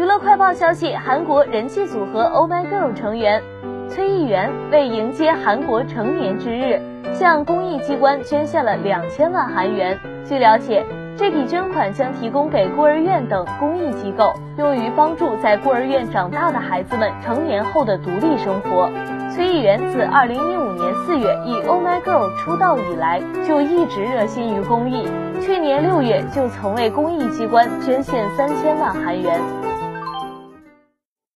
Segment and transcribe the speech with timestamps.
[0.00, 3.42] 娱乐快报消息：韩国人气组合 Oh My Girl 成员
[3.86, 6.80] 崔艺元为迎接韩国成年之日，
[7.12, 10.00] 向公益机关捐献了两千万韩元。
[10.24, 10.86] 据了解，
[11.18, 18.88] 这笔捐款将提供给孤儿院等公益机构，用于帮助在孤儿院长大的孩子们成年后的独立生活。
[19.30, 25.06] 崔艺元自二零一五年四月以 Oh My Girl 出道以来，就一直热心于公益。
[25.42, 29.38] 去年六月就曾为公益机关捐献三千万韩元。